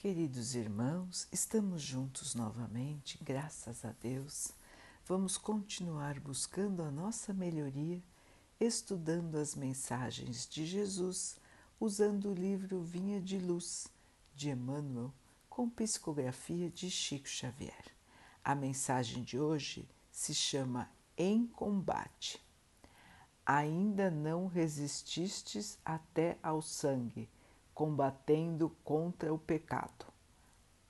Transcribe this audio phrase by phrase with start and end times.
[0.00, 4.50] Queridos irmãos, estamos juntos novamente, graças a Deus.
[5.04, 8.02] Vamos continuar buscando a nossa melhoria,
[8.58, 11.36] estudando as mensagens de Jesus,
[11.78, 13.88] usando o livro Vinha de Luz
[14.34, 15.12] de Emmanuel,
[15.50, 17.84] com psicografia de Chico Xavier.
[18.42, 22.42] A mensagem de hoje se chama Em Combate.
[23.44, 27.28] Ainda não resististes até ao sangue
[27.80, 30.04] combatendo contra o pecado.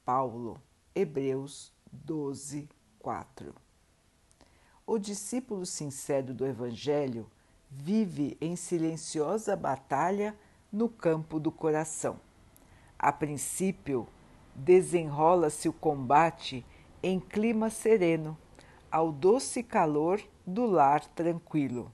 [0.04, 0.60] Paulo,
[0.92, 3.54] Hebreus 12, 4.
[4.84, 7.30] O discípulo sincero do Evangelho
[7.70, 10.36] vive em silenciosa batalha
[10.72, 12.18] no campo do coração.
[12.98, 14.08] A princípio,
[14.52, 16.66] desenrola-se o combate
[17.00, 18.36] em clima sereno,
[18.90, 21.92] ao doce calor do lar tranquilo.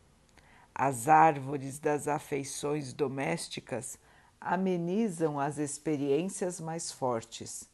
[0.75, 3.99] As árvores das afeições domésticas
[4.41, 7.69] amenizam as experiências mais fortes.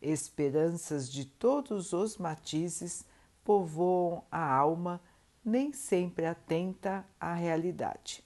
[0.00, 3.04] Esperanças de todos os matizes
[3.44, 5.00] povoam a alma,
[5.44, 8.24] nem sempre atenta à realidade.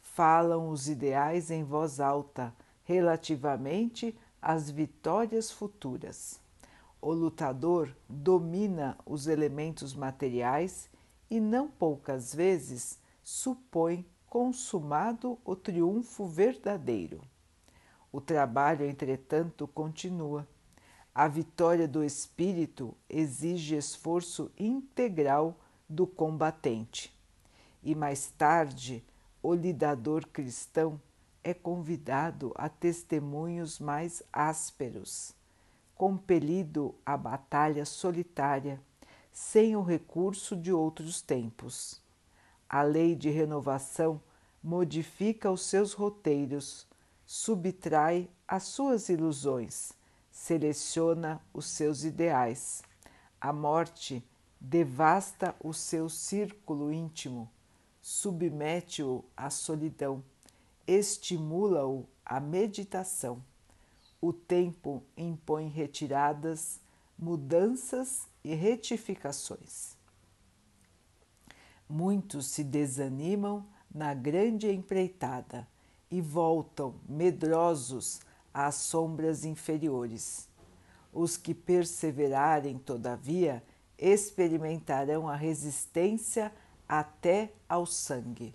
[0.00, 6.40] Falam os ideais em voz alta relativamente às vitórias futuras.
[7.00, 10.88] O lutador domina os elementos materiais
[11.30, 14.06] e não poucas vezes supõe
[14.36, 17.22] consumado o triunfo verdadeiro.
[18.12, 20.46] O trabalho, entretanto, continua.
[21.14, 27.18] A vitória do espírito exige esforço integral do combatente.
[27.82, 29.02] E mais tarde,
[29.42, 31.00] o lidador cristão
[31.42, 35.34] é convidado a testemunhos mais ásperos,
[35.94, 38.78] compelido à batalha solitária,
[39.32, 42.02] sem o recurso de outros tempos.
[42.68, 44.20] A lei de renovação
[44.66, 46.88] modifica os seus roteiros,
[47.24, 49.92] subtrai as suas ilusões,
[50.28, 52.82] seleciona os seus ideais.
[53.40, 54.26] A morte
[54.60, 57.48] devasta o seu círculo íntimo,
[58.02, 60.20] submete-o à solidão,
[60.84, 63.40] estimula-o à meditação.
[64.20, 66.80] O tempo impõe retiradas,
[67.16, 69.96] mudanças e retificações.
[71.88, 75.66] Muitos se desanimam na grande empreitada
[76.10, 78.20] e voltam medrosos
[78.52, 80.48] às sombras inferiores.
[81.12, 83.62] Os que perseverarem, todavia,
[83.98, 86.52] experimentarão a resistência
[86.88, 88.54] até ao sangue.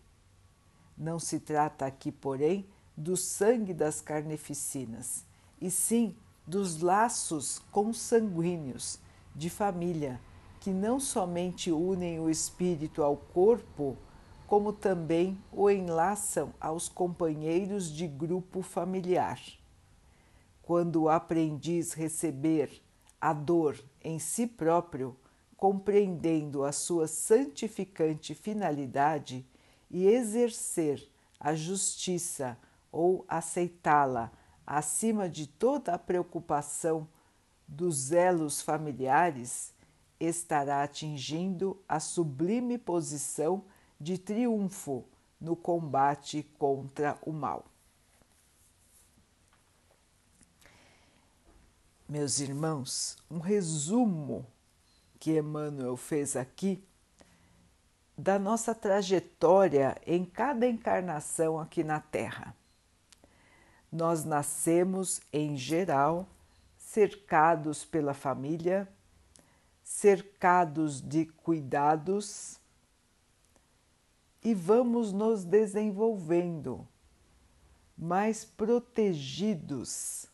[0.98, 5.26] Não se trata aqui, porém, do sangue das carneficinas,
[5.60, 6.16] e sim
[6.46, 9.00] dos laços consanguíneos
[9.36, 10.20] de família
[10.60, 13.98] que não somente unem o espírito ao corpo,
[14.52, 19.40] como também o enlaçam aos companheiros de grupo familiar.
[20.62, 22.84] Quando o aprendiz receber
[23.22, 25.16] a dor em si próprio,
[25.56, 29.48] compreendendo a sua santificante finalidade
[29.90, 31.10] e exercer
[31.40, 32.58] a justiça
[32.92, 34.34] ou aceitá-la
[34.68, 37.08] acima de toda a preocupação
[37.66, 39.74] dos elos familiares,
[40.20, 43.64] estará atingindo a sublime posição
[44.02, 45.06] de triunfo
[45.40, 47.66] no combate contra o mal.
[52.10, 54.46] Meus irmãos, um resumo
[55.20, 56.84] que Emmanuel fez aqui
[58.18, 62.56] da nossa trajetória em cada encarnação aqui na Terra.
[63.92, 66.28] Nós nascemos, em geral,
[66.78, 68.90] cercados pela família
[69.92, 72.61] cercados de cuidados
[74.44, 76.88] e vamos nos desenvolvendo
[77.98, 80.28] mais protegidos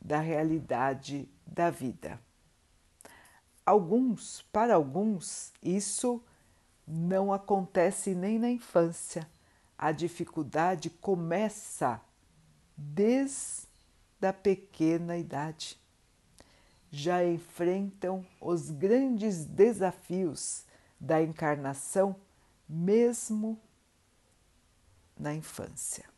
[0.00, 2.20] da realidade da vida.
[3.64, 6.22] Alguns, para alguns, isso
[6.86, 9.28] não acontece nem na infância.
[9.78, 12.00] A dificuldade começa
[12.76, 13.68] desde
[14.20, 15.78] a pequena idade
[16.94, 20.64] já enfrentam os grandes desafios
[21.00, 22.14] da encarnação,
[22.68, 23.60] mesmo
[25.18, 26.08] na infância.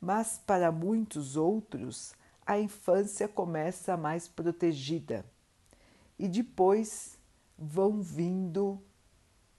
[0.00, 5.24] Mas para muitos outros, a infância começa mais protegida
[6.18, 7.18] e depois
[7.58, 8.80] vão vindo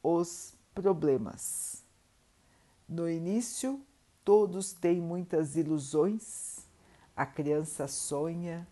[0.02, 1.84] os problemas.
[2.88, 3.82] No início,
[4.24, 6.66] todos têm muitas ilusões,
[7.16, 8.68] a criança sonha,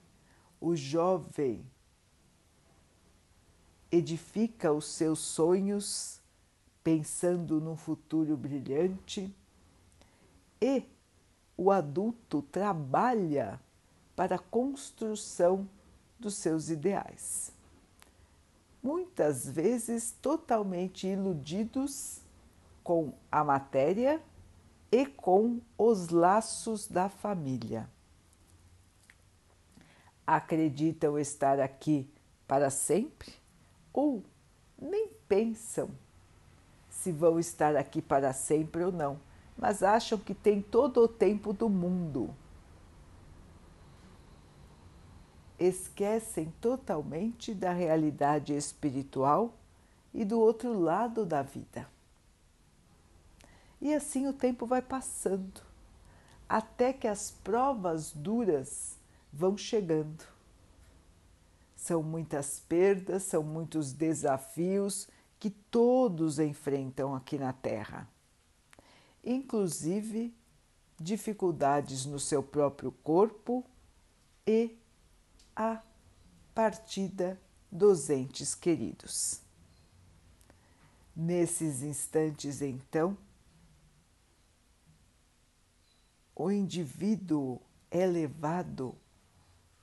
[0.61, 1.65] o jovem
[3.91, 6.21] edifica os seus sonhos
[6.85, 9.35] pensando num futuro brilhante
[10.61, 10.83] e
[11.57, 13.59] o adulto trabalha
[14.15, 15.67] para a construção
[16.19, 17.51] dos seus ideais.
[18.83, 22.21] Muitas vezes totalmente iludidos
[22.83, 24.21] com a matéria
[24.91, 27.89] e com os laços da família.
[30.27, 32.07] Acreditam estar aqui
[32.47, 33.33] para sempre
[33.91, 34.23] ou
[34.79, 35.89] nem pensam
[37.05, 39.19] se vão estar aqui para sempre ou não,
[39.55, 42.33] mas acham que tem todo o tempo do mundo.
[45.59, 49.53] Esquecem totalmente da realidade espiritual
[50.11, 51.87] e do outro lado da vida.
[53.79, 55.61] E assim o tempo vai passando,
[56.49, 58.97] até que as provas duras
[59.31, 60.23] vão chegando.
[61.75, 65.07] São muitas perdas, são muitos desafios
[65.39, 68.09] que todos enfrentam aqui na Terra,
[69.23, 70.33] inclusive
[70.99, 73.65] dificuldades no seu próprio corpo
[74.47, 74.77] e
[75.55, 75.81] a
[76.53, 77.39] partida
[77.71, 79.41] dos entes queridos.
[81.15, 83.17] Nesses instantes, então,
[86.35, 88.95] o indivíduo é levado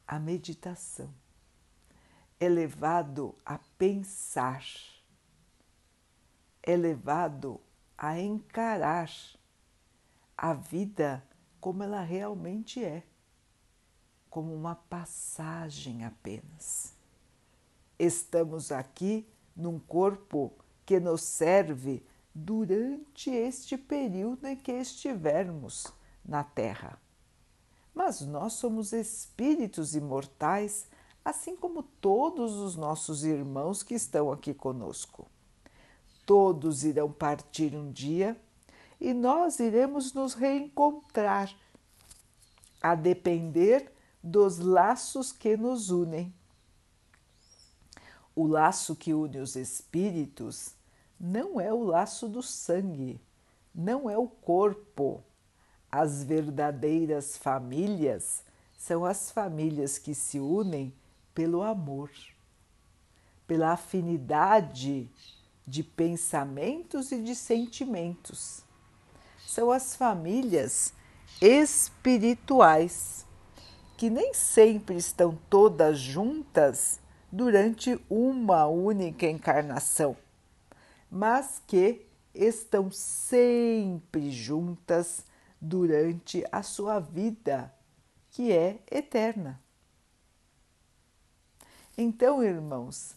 [0.06, 1.12] à meditação,
[2.38, 4.62] é levado a pensar,
[6.62, 7.60] é levado
[7.98, 9.10] a encarar
[10.36, 11.22] a vida
[11.60, 13.04] como ela realmente é,
[14.28, 16.94] como uma passagem apenas.
[17.98, 20.52] Estamos aqui num corpo
[20.84, 22.02] que nos serve
[22.34, 25.86] durante este período em que estivermos
[26.24, 26.98] na Terra.
[27.94, 30.88] Mas nós somos espíritos imortais,
[31.24, 35.28] assim como todos os nossos irmãos que estão aqui conosco.
[36.24, 38.40] Todos irão partir um dia
[39.00, 41.52] e nós iremos nos reencontrar,
[42.80, 43.92] a depender
[44.22, 46.32] dos laços que nos unem.
[48.34, 50.74] O laço que une os espíritos
[51.18, 53.20] não é o laço do sangue,
[53.74, 55.22] não é o corpo
[55.92, 58.42] as verdadeiras famílias
[58.78, 60.92] são as famílias que se unem
[61.34, 62.10] pelo amor,
[63.46, 65.10] pela afinidade
[65.66, 68.64] de pensamentos e de sentimentos.
[69.46, 70.92] São as famílias
[71.40, 73.26] espirituais,
[73.96, 77.00] que nem sempre estão todas juntas
[77.30, 80.16] durante uma única encarnação,
[81.10, 85.24] mas que estão sempre juntas
[85.60, 87.72] durante a sua vida,
[88.30, 89.60] que é eterna.
[91.96, 93.14] Então, irmãos,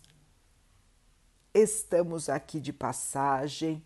[1.56, 3.81] estamos aqui de passagem,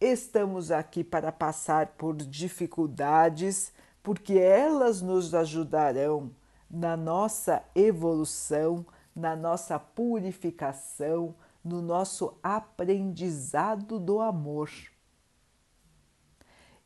[0.00, 6.30] estamos aqui para passar por dificuldades, porque elas nos ajudarão
[6.70, 11.34] na nossa evolução, na nossa purificação,
[11.64, 14.70] no nosso aprendizado do amor.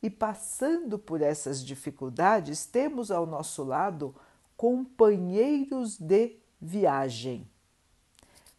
[0.02, 4.14] E passando por essas dificuldades, temos ao nosso lado
[4.56, 7.46] companheiros de viagem,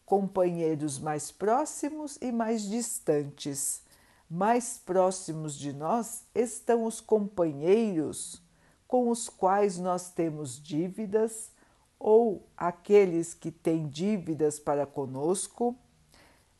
[0.06, 3.84] companheiros mais próximos e mais distantes.
[4.30, 8.42] Mais próximos de nós estão os companheiros
[8.88, 11.52] com os quais nós temos dívidas
[12.00, 15.75] ou aqueles que têm dívidas para conosco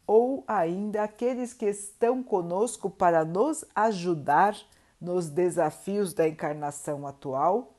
[0.08, 4.56] ou ainda aqueles que estão conosco para nos ajudar
[5.00, 7.76] nos desafios da encarnação atual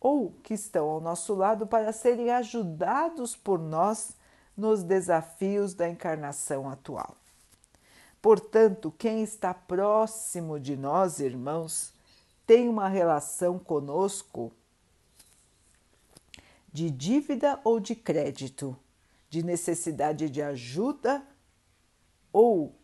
[0.00, 4.16] ou que estão ao nosso lado para serem ajudados por nós
[4.58, 7.16] nos desafios da encarnação atual.
[8.20, 11.94] Portanto, quem está próximo de nós, irmãos,
[12.44, 14.52] tem uma relação conosco
[16.72, 18.76] de dívida ou de crédito,
[19.30, 21.22] de necessidade de ajuda
[22.32, 22.74] ou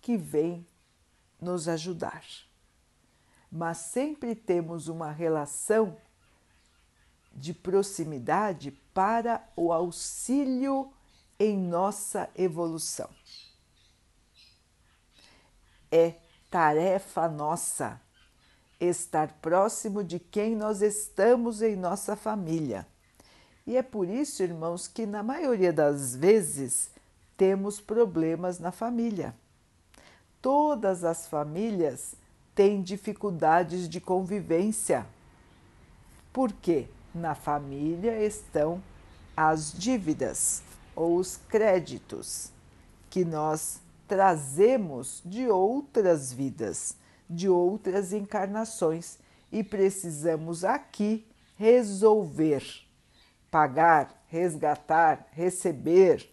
[0.00, 0.64] que vem
[1.40, 2.22] nos ajudar
[3.50, 5.96] mas sempre temos uma relação
[7.32, 10.92] de proximidade para o auxílio
[11.38, 13.08] em nossa evolução.
[15.90, 16.14] É
[16.50, 18.00] tarefa nossa
[18.80, 22.86] estar próximo de quem nós estamos em nossa família.
[23.66, 26.90] E é por isso, irmãos, que na maioria das vezes
[27.36, 29.34] temos problemas na família.
[30.40, 32.14] Todas as famílias
[32.54, 35.06] têm dificuldades de convivência.
[36.32, 38.82] Porque na família estão
[39.36, 40.62] as dívidas
[40.98, 42.50] ou os créditos
[43.08, 46.96] que nós trazemos de outras vidas,
[47.28, 49.18] de outras encarnações
[49.52, 51.26] e precisamos aqui
[51.56, 52.62] resolver
[53.50, 56.30] pagar, resgatar, receber,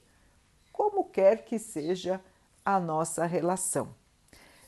[0.72, 2.20] como quer que seja
[2.64, 3.90] a nossa relação.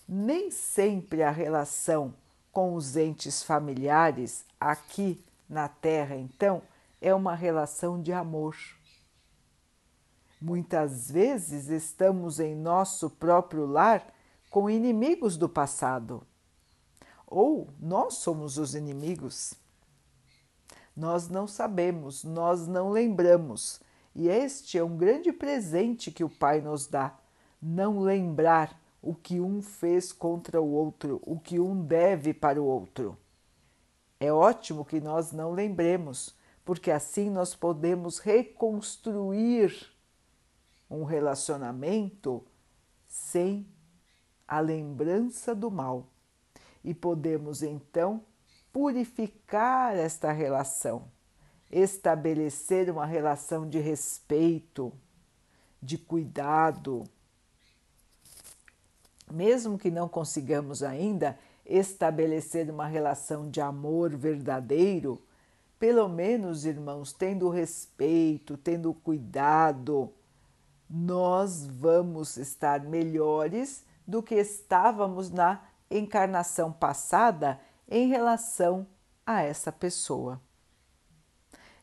[0.07, 2.13] Nem sempre a relação
[2.51, 6.61] com os entes familiares aqui na Terra, então,
[7.01, 8.55] é uma relação de amor.
[10.39, 14.05] Muitas vezes estamos em nosso próprio lar
[14.51, 16.21] com inimigos do passado.
[17.25, 19.55] Ou nós somos os inimigos.
[20.95, 23.81] Nós não sabemos, nós não lembramos.
[24.15, 27.17] E este é um grande presente que o Pai nos dá:
[27.59, 32.65] não lembrar o que um fez contra o outro, o que um deve para o
[32.65, 33.17] outro.
[34.19, 39.96] É ótimo que nós não lembremos, porque assim nós podemos reconstruir
[40.89, 42.43] um relacionamento
[43.07, 43.67] sem
[44.47, 46.07] a lembrança do mal
[46.83, 48.23] e podemos então
[48.71, 51.11] purificar esta relação,
[51.69, 54.93] estabelecer uma relação de respeito,
[55.81, 57.03] de cuidado.
[59.29, 65.21] Mesmo que não consigamos ainda estabelecer uma relação de amor verdadeiro,
[65.77, 70.13] pelo menos, irmãos, tendo respeito, tendo cuidado,
[70.89, 78.87] nós vamos estar melhores do que estávamos na encarnação passada em relação
[79.25, 80.41] a essa pessoa.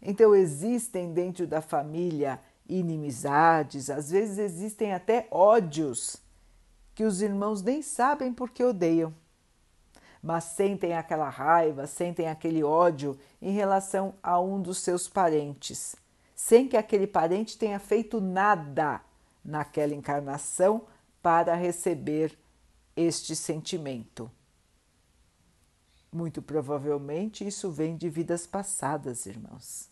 [0.01, 6.17] Então, existem dentro da família inimizades, às vezes existem até ódios
[6.95, 9.15] que os irmãos nem sabem porque odeiam,
[10.23, 15.95] mas sentem aquela raiva, sentem aquele ódio em relação a um dos seus parentes
[16.35, 19.01] sem que aquele parente tenha feito nada
[19.45, 20.87] naquela encarnação
[21.23, 22.37] para receber
[22.97, 24.31] este sentimento.
[26.13, 29.89] Muito provavelmente isso vem de vidas passadas, irmãos,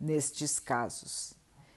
[0.00, 1.34] nestes casos.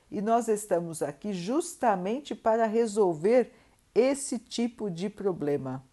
[0.10, 3.54] E nós estamos aqui justamente para resolver
[3.94, 5.84] esse tipo de problema,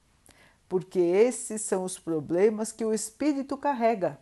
[0.68, 4.20] porque esses são os problemas que o espírito carrega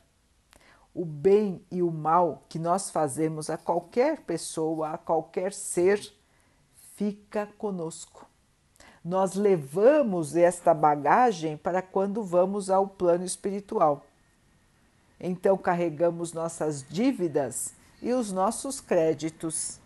[0.94, 6.00] o bem e o mal que nós fazemos a qualquer pessoa, a qualquer ser,
[6.94, 8.26] fica conosco.
[9.04, 14.04] Nós levamos esta bagagem para quando vamos ao plano espiritual.
[15.18, 19.80] Então carregamos nossas dívidas e os nossos créditos.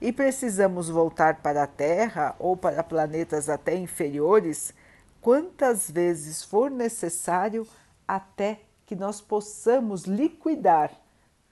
[0.00, 4.74] E precisamos voltar para a Terra ou para planetas até inferiores
[5.20, 7.66] quantas vezes for necessário
[8.06, 10.92] até que nós possamos liquidar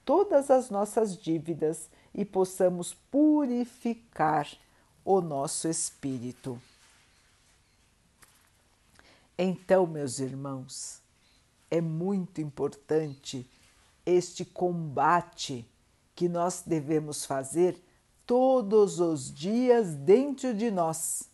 [0.05, 4.47] todas as nossas dívidas e possamos purificar
[5.03, 6.61] o nosso espírito.
[9.37, 11.01] Então, meus irmãos,
[11.71, 13.49] é muito importante
[14.05, 15.65] este combate
[16.15, 17.81] que nós devemos fazer
[18.27, 21.29] todos os dias dentro de nós.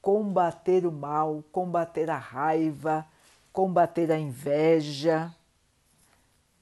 [0.00, 3.06] Combater o mal, combater a raiva,
[3.52, 5.34] combater a inveja,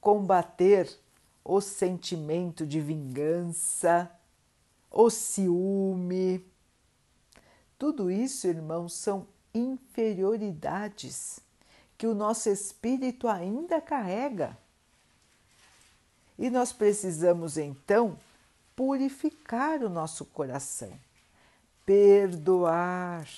[0.01, 0.99] combater
[1.45, 4.11] o sentimento de vingança,
[4.91, 6.45] o ciúme.
[7.79, 11.41] Tudo isso, irmãos, são inferioridades
[11.97, 14.59] que o nosso espírito ainda carrega.
[16.39, 18.19] E nós precisamos então
[18.75, 20.93] purificar o nosso coração,
[21.85, 23.29] perdoar,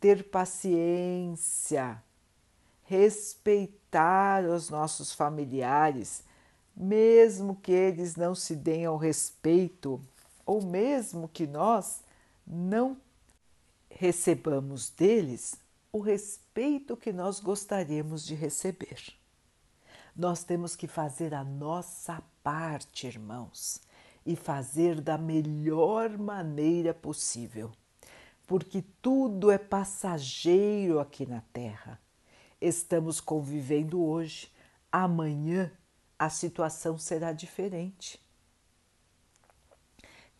[0.00, 2.00] ter paciência
[2.88, 6.24] respeitar os nossos familiares,
[6.74, 10.00] mesmo que eles não se deem ao respeito,
[10.46, 12.00] ou mesmo que nós
[12.46, 12.96] não
[13.90, 15.54] recebamos deles
[15.92, 19.12] o respeito que nós gostaríamos de receber.
[20.16, 23.82] Nós temos que fazer a nossa parte, irmãos,
[24.24, 27.70] e fazer da melhor maneira possível,
[28.46, 32.00] porque tudo é passageiro aqui na Terra
[32.60, 34.52] estamos convivendo hoje.
[34.90, 35.70] Amanhã
[36.18, 38.20] a situação será diferente.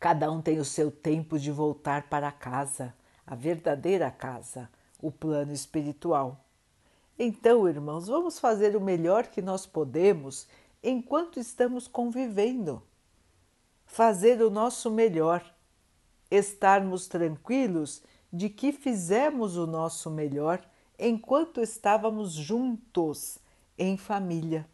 [0.00, 2.94] Cada um tem o seu tempo de voltar para casa,
[3.26, 4.70] a verdadeira casa,
[5.00, 6.44] o plano espiritual.
[7.18, 10.46] Então, irmãos, vamos fazer o melhor que nós podemos
[10.82, 12.80] enquanto estamos convivendo.
[13.84, 15.44] Fazer o nosso melhor,
[16.30, 20.62] estarmos tranquilos de que fizemos o nosso melhor
[20.98, 23.38] enquanto estávamos juntos
[23.78, 24.66] em família.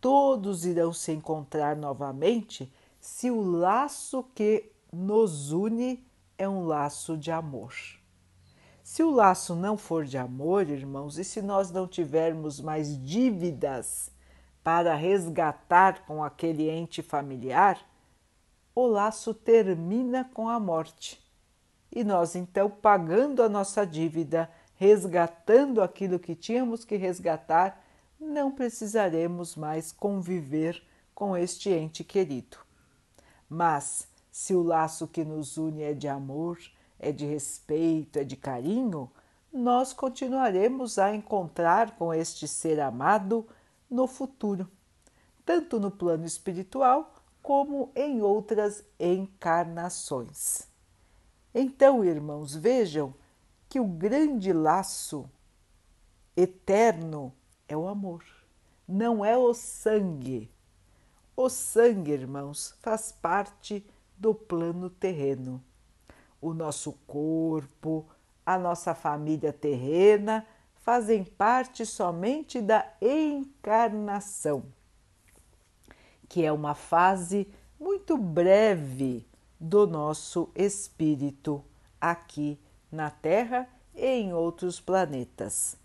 [0.00, 6.04] Todos irão se encontrar novamente se o laço que nos une
[6.36, 7.72] é um laço de amor.
[8.82, 14.10] Se o laço não for de amor, irmãos, e se nós não tivermos mais dívidas
[14.62, 17.78] para resgatar com aquele ente familiar,
[18.74, 21.22] o laço termina com a morte.
[21.94, 24.50] E nós, então, pagando a nossa dívida,
[24.82, 27.80] resgatando aquilo que tínhamos que resgatar,
[28.18, 30.82] não precisaremos mais conviver
[31.14, 32.56] com este ente querido.
[33.48, 36.58] Mas, se o laço que nos une é de amor,
[36.98, 39.08] é de respeito, é de carinho,
[39.52, 43.46] nós continuaremos a encontrar com este ser amado
[43.88, 44.68] no futuro,
[45.46, 50.66] tanto no plano espiritual como em outras encarnações.
[51.54, 53.14] Então, irmãos, vejam
[53.72, 55.30] que o grande laço
[56.36, 57.32] eterno
[57.66, 58.22] é o amor,
[58.86, 60.52] não é o sangue.
[61.34, 63.82] O sangue, irmãos, faz parte
[64.14, 65.64] do plano terreno.
[66.38, 68.06] O nosso corpo,
[68.44, 74.66] a nossa família terrena fazem parte somente da encarnação,
[76.28, 77.50] que é uma fase
[77.80, 79.26] muito breve
[79.58, 81.64] do nosso espírito
[81.98, 82.60] aqui
[82.92, 85.76] na Terra e em outros planetas.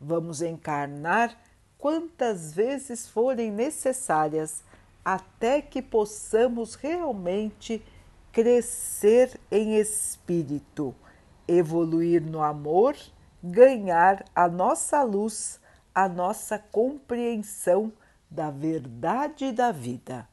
[0.00, 1.36] Vamos encarnar
[1.78, 4.62] quantas vezes forem necessárias
[5.04, 7.82] até que possamos realmente
[8.30, 10.94] crescer em espírito,
[11.48, 12.94] evoluir no amor
[13.42, 15.60] ganhar a nossa luz,
[15.94, 17.92] a nossa compreensão
[18.30, 20.28] da verdade da vida.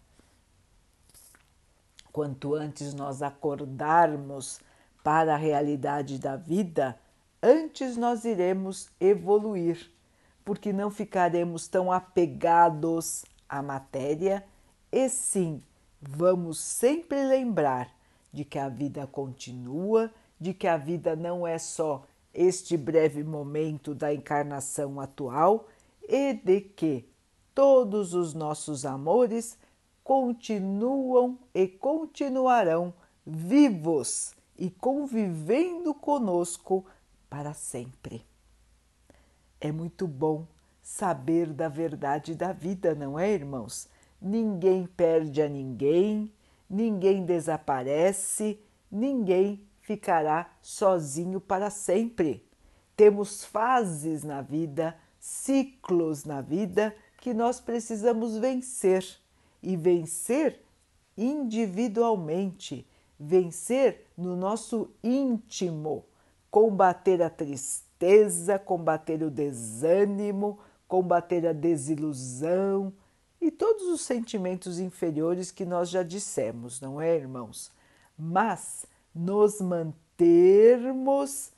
[2.11, 4.59] Quanto antes nós acordarmos
[5.07, 6.99] para a realidade da vida,
[7.41, 9.89] antes nós iremos evoluir,
[10.43, 14.43] porque não ficaremos tão apegados à matéria
[14.91, 15.63] e sim
[16.01, 17.89] vamos sempre lembrar
[18.33, 23.95] de que a vida continua, de que a vida não é só este breve momento
[23.95, 25.69] da encarnação atual
[26.03, 27.07] e de que
[27.55, 29.57] todos os nossos amores
[30.03, 32.93] continuam e continuarão
[33.25, 36.85] vivos e convivendo conosco
[37.29, 38.25] para sempre.
[39.59, 40.45] É muito bom
[40.81, 43.87] saber da verdade da vida, não é, irmãos?
[44.21, 46.31] Ninguém perde a ninguém,
[46.69, 48.59] ninguém desaparece,
[48.91, 52.45] ninguém ficará sozinho para sempre.
[52.95, 59.05] Temos fases na vida, ciclos na vida que nós precisamos vencer
[59.61, 60.61] e vencer
[61.17, 62.87] individualmente,
[63.19, 66.05] vencer no nosso íntimo,
[66.49, 72.93] combater a tristeza, combater o desânimo, combater a desilusão
[73.39, 77.71] e todos os sentimentos inferiores que nós já dissemos, não é, irmãos?
[78.17, 81.51] Mas nos mantermos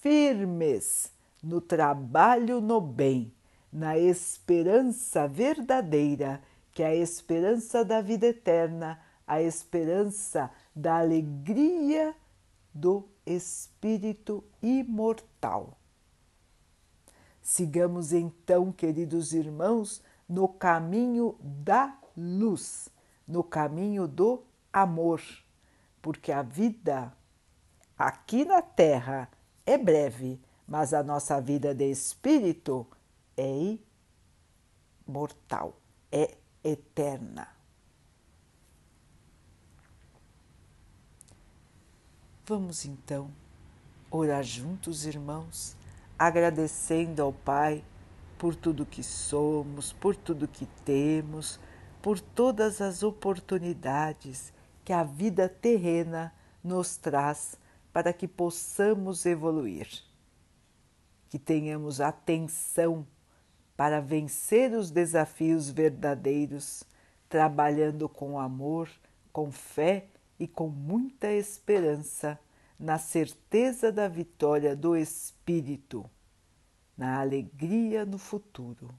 [0.00, 3.32] firmes no trabalho no bem,
[3.72, 6.40] na esperança verdadeira,
[6.72, 12.14] que é a esperança da vida eterna, a esperança da alegria
[12.72, 15.78] do Espírito imortal.
[17.40, 22.88] Sigamos então, queridos irmãos, no caminho da luz,
[23.26, 25.20] no caminho do amor
[26.04, 27.16] porque a vida
[27.96, 29.26] aqui na Terra
[29.64, 32.86] é breve, mas a nossa vida de espírito
[33.34, 33.78] é
[35.08, 35.80] imortal,
[36.12, 37.48] é eterna.
[42.46, 43.30] Vamos então
[44.10, 45.74] orar juntos, irmãos,
[46.18, 47.82] agradecendo ao Pai
[48.36, 51.58] por tudo que somos, por tudo que temos,
[52.02, 54.52] por todas as oportunidades
[54.84, 57.58] que a vida terrena nos traz
[57.90, 59.88] para que possamos evoluir.
[61.30, 63.06] Que tenhamos atenção
[63.74, 66.84] para vencer os desafios verdadeiros,
[67.26, 68.90] trabalhando com amor,
[69.32, 72.38] com fé e com muita esperança,
[72.78, 76.08] na certeza da vitória do Espírito,
[76.96, 78.94] na alegria no futuro.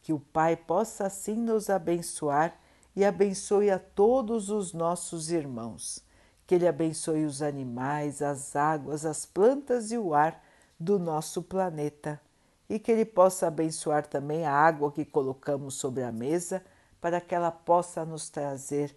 [0.00, 2.58] Que o Pai possa assim nos abençoar
[2.94, 6.04] e abençoe a todos os nossos irmãos.
[6.46, 10.42] Que Ele abençoe os animais, as águas, as plantas e o ar
[10.78, 12.20] do nosso planeta
[12.68, 16.64] e que Ele possa abençoar também a água que colocamos sobre a mesa
[17.00, 18.96] para que ela possa nos trazer